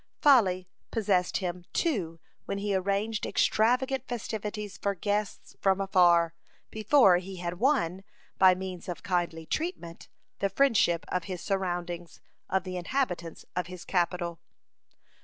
[0.23, 6.33] (49) Folly possessed him, too, when he arranged extravagant festivities for guests from afar,
[6.71, 8.03] before he had won,
[8.39, 10.07] by means of kindly treatment,
[10.39, 12.19] the friendship of his surroundings,
[12.49, 14.39] of the inhabitants of his capital.